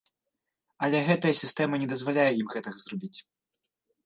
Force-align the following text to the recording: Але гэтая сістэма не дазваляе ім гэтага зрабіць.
Але 0.87 1.01
гэтая 1.09 1.33
сістэма 1.41 1.75
не 1.83 1.91
дазваляе 1.93 2.27
ім 2.41 2.47
гэтага 2.55 2.77
зрабіць. 2.87 3.15